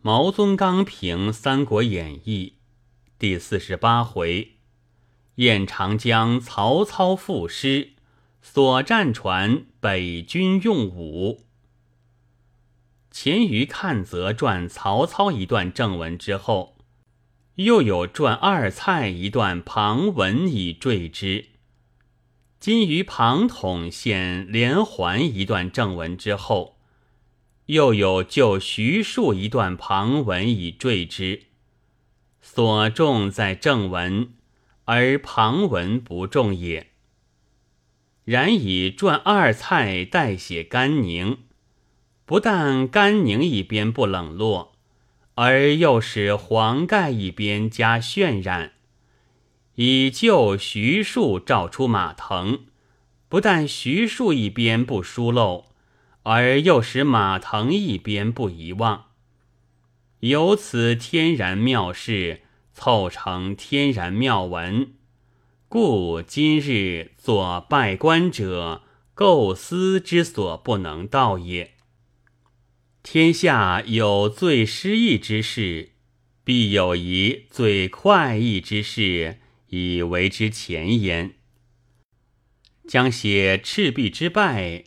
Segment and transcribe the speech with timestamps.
[0.00, 2.54] 毛宗刚评《三国演义》
[3.18, 4.52] 第四十八回：
[5.34, 7.94] 燕长江曹操赋诗，
[8.40, 11.46] 所战船北军用武。
[13.10, 16.76] 前于看则传曹操一段正文之后，
[17.56, 21.46] 又有传二蔡一段旁文以缀之。
[22.60, 26.77] 今于庞统献连环一段正文之后。
[27.68, 31.42] 又有就徐庶一段旁文以缀之，
[32.40, 34.30] 所重在正文，
[34.86, 36.86] 而旁文不重也。
[38.24, 41.40] 然以传二蔡代写甘宁，
[42.24, 44.72] 不但甘宁一边不冷落，
[45.34, 48.72] 而又使黄盖一边加渲染，
[49.74, 52.60] 以就徐庶召出马腾，
[53.28, 55.66] 不但徐庶一边不疏漏。
[56.30, 59.06] 而又使马腾一边不遗忘，
[60.20, 62.42] 由此天然妙事，
[62.74, 64.92] 凑成天然妙文，
[65.68, 68.82] 故今日作拜官者
[69.14, 71.72] 构思之所不能到也。
[73.02, 75.92] 天下有最失意之事，
[76.44, 79.38] 必有一最快意之事，
[79.68, 81.36] 以为之前言。
[82.86, 84.84] 将写赤壁之败。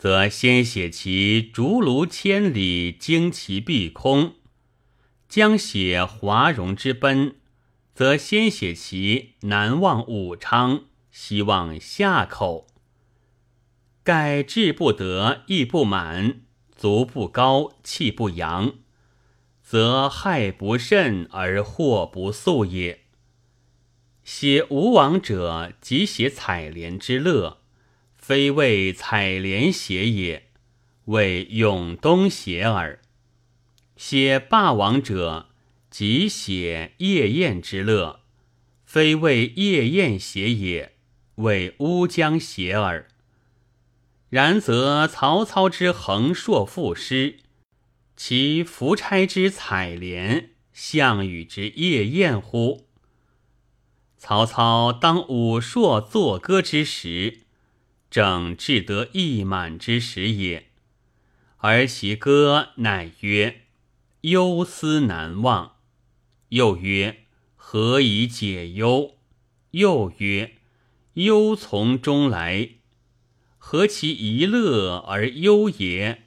[0.00, 4.30] 则先写其竹庐千里，旌旗蔽空；
[5.28, 7.36] 将写华容之奔，
[7.94, 12.66] 则先写其南望武昌，西望夏口。
[14.02, 16.40] 盖志不得，意不满，
[16.74, 18.72] 足不高，气不扬，
[19.62, 23.00] 则害不甚而祸不速也。
[24.24, 27.59] 写吴王者，即写采莲之乐。
[28.30, 30.50] 非为采莲写也，
[31.06, 33.00] 为永东写耳。
[33.96, 35.48] 写霸王者，
[35.90, 38.20] 即写夜宴之乐，
[38.84, 40.94] 非为夜宴写也，
[41.34, 43.08] 为乌江写耳。
[44.28, 47.40] 然则曹操之横槊赋诗，
[48.16, 52.86] 其夫差之采莲，项羽之夜宴乎？
[54.16, 57.40] 曹操当武槊作歌之时。
[58.10, 60.66] 正志得意满之时也，
[61.58, 63.62] 而其歌乃曰
[64.22, 65.76] ：“忧思难忘。”
[66.50, 69.14] 又曰：“何以解忧？”
[69.70, 70.56] 又曰
[71.14, 72.70] ：“忧从中来。”
[73.62, 76.24] 何其一乐而忧也？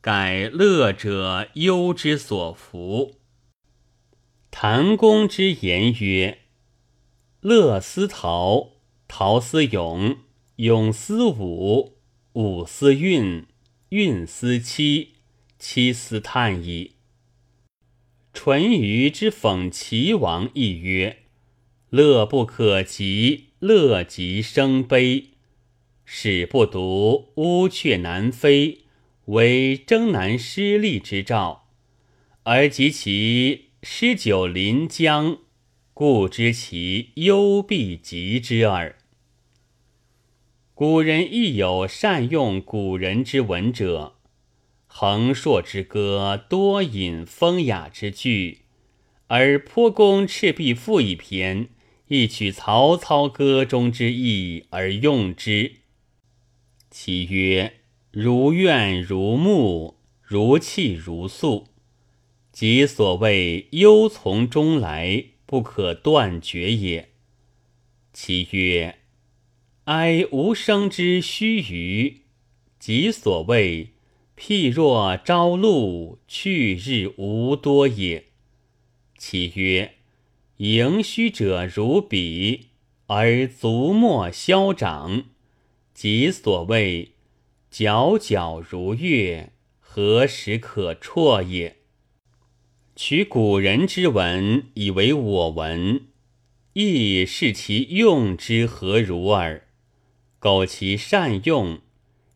[0.00, 3.16] 改乐者忧之所伏。
[4.50, 6.38] 谭公之言曰
[7.40, 8.70] ：“乐思陶，
[9.06, 10.16] 陶思咏。”
[10.62, 11.94] 咏思武，
[12.34, 13.46] 武思韵，
[13.88, 15.12] 韵思期，
[15.58, 16.96] 期思叹矣。
[18.34, 21.20] 淳于之讽齐王亦曰
[21.88, 25.30] ：“乐不可及，乐极生悲。
[26.04, 28.80] 使不独，乌鹊南飞，
[29.24, 31.70] 为征南失利之兆。
[32.42, 35.38] 而及其诗酒临江，
[35.94, 38.96] 故知其忧必及之耳。”
[40.80, 44.14] 古人亦有善用古人之文者，
[44.86, 48.60] 横槊之歌多引风雅之句，
[49.26, 51.68] 而颇公《赤壁赋》一篇，
[52.08, 55.72] 亦取曹操歌中之意而用之。
[56.90, 57.74] 其曰
[58.10, 61.66] ：“如怨如慕，如泣如诉，
[62.52, 67.10] 即所谓忧从中来，不可断绝也。”
[68.14, 68.99] 其曰。
[69.90, 72.18] 哀无声之须臾，
[72.78, 73.88] 即所谓
[74.36, 78.26] 譬若朝露，去日无多也。
[79.18, 79.94] 其曰：
[80.58, 82.68] 盈虚者如彼，
[83.08, 85.24] 而足莫消长，
[85.92, 87.10] 即所谓
[87.72, 89.50] 皎皎如月，
[89.80, 91.78] 何时可辍也？
[92.94, 96.02] 取古人之文以为我文，
[96.74, 99.66] 亦视其用之何如耳。
[100.40, 101.80] 苟其善用，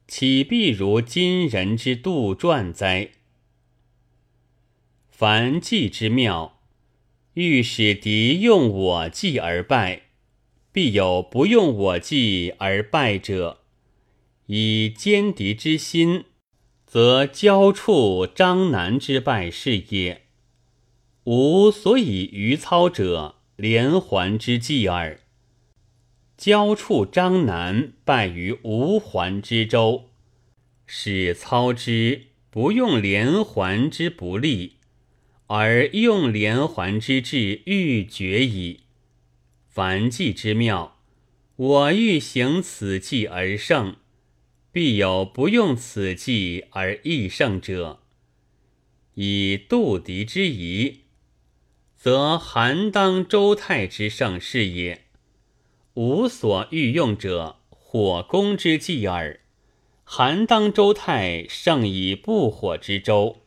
[0.06, 3.12] 岂必如今人之杜撰哉？
[5.08, 6.60] 凡计之妙，
[7.32, 10.02] 欲使敌用我计而败，
[10.70, 13.62] 必有不用我计而败者。
[14.48, 16.26] 以歼敌之心，
[16.84, 20.26] 则交触张南之败是也。
[21.24, 25.20] 吾所以于操者，连环之计耳。
[26.36, 30.10] 交触张南败于吴环之州，
[30.84, 34.76] 使操之不用连环之不利，
[35.46, 38.81] 而用连环之志欲绝矣。
[39.69, 40.98] 凡计之妙，
[41.56, 43.96] 我欲行此计而胜，
[44.72, 48.00] 必有不用此计而易胜者。
[49.14, 51.02] 以杜敌之疑，
[51.96, 55.03] 则韩当周泰之胜是也。
[55.94, 59.38] 吾所欲用者，火攻之计耳。
[60.02, 63.43] 韩当周泰胜以不火之周，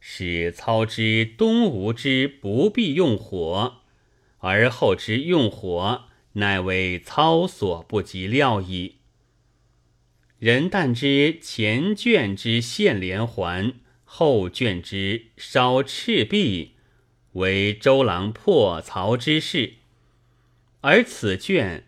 [0.00, 3.82] 使操之东吴之不必用火，
[4.38, 8.96] 而后之用火，乃为操所不及料矣。
[10.38, 13.74] 人但知前卷之献连环，
[14.04, 16.76] 后卷之烧赤壁，
[17.32, 19.74] 为周郎破曹之事，
[20.80, 21.84] 而此卷。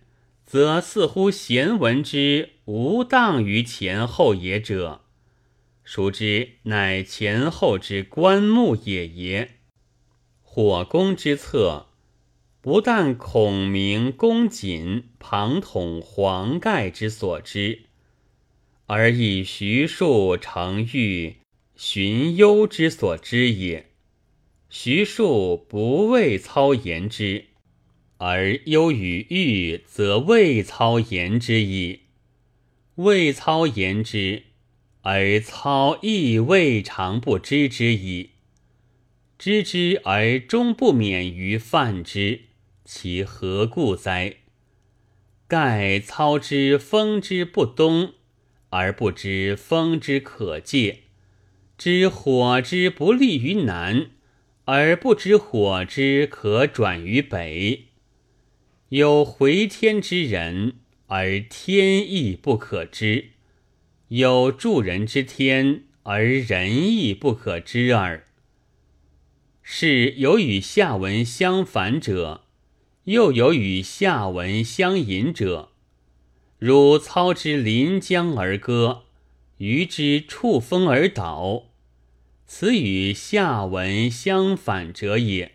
[0.53, 5.01] 则似乎贤闻之无当于前后也者，
[5.83, 9.53] 孰知乃前后之棺木也也。
[10.43, 11.87] 火攻之策，
[12.61, 17.85] 不但孔明、公瑾、庞统、黄盖之所知，
[18.85, 21.37] 而以徐庶、程昱、
[21.75, 23.87] 荀攸之所知也。
[24.69, 27.47] 徐庶不畏操言之。
[28.25, 32.03] 而忧与欲，则未操言之矣。
[32.95, 34.45] 未操言之，
[35.01, 38.31] 而操亦未尝不知之矣。
[39.37, 42.43] 知之而终不免于犯之，
[42.85, 44.37] 其何故哉？
[45.49, 48.13] 盖操之风之不东，
[48.69, 51.01] 而不知风之可借；
[51.77, 54.13] 知火之不利于南，
[54.67, 57.87] 而不知火之可转于北。
[58.93, 60.75] 有回天之人，
[61.07, 63.29] 而天意不可知；
[64.09, 68.27] 有助人之天，而人意不可知耳。
[69.63, 72.43] 是有与下文相反者，
[73.05, 75.71] 又有与下文相引者。
[76.59, 79.05] 如操之临江而歌，
[79.57, 81.71] 虞之触风而倒，
[82.45, 85.53] 此与下文相反者也。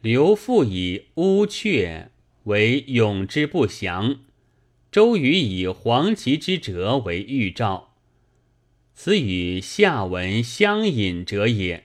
[0.00, 2.08] 刘复以乌鹊。
[2.44, 4.20] 为永之不祥，
[4.90, 7.94] 周瑜以黄旗之折为预兆，
[8.94, 11.84] 此与下文相引者也。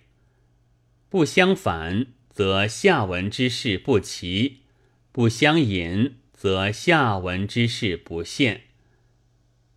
[1.09, 4.57] 不相反，则下文之事不齐；
[5.11, 8.63] 不相引，则下文之事不现。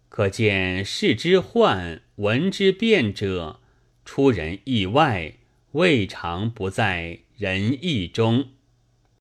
[0.09, 3.61] 可见事之患，闻之变者，
[4.05, 5.35] 出人意外，
[5.73, 8.49] 未尝不在仁义中。